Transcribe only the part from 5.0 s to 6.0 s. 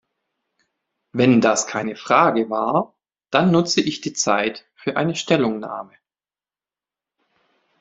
Stellungnahme.